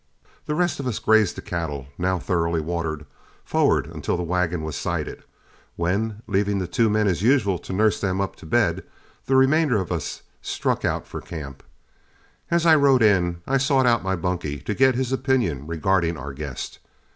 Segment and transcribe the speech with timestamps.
[0.47, 3.05] The rest of us grazed the cattle, now thoroughly watered,
[3.45, 5.21] forward until the wagon was sighted,
[5.75, 8.83] when, leaving two men as usual to nurse them up to bed,
[9.27, 11.61] the remainder of us struck out for camp.
[12.49, 16.33] As I rode in, I sought out my bunkie to get his opinion regarding our
[16.33, 16.79] guest.